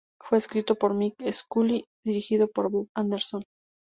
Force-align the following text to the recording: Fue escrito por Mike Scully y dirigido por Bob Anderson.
Fue 0.19 0.39
escrito 0.39 0.73
por 0.73 0.95
Mike 0.95 1.31
Scully 1.31 1.75
y 2.03 2.09
dirigido 2.09 2.47
por 2.47 2.71
Bob 2.71 2.87
Anderson. 2.95 3.43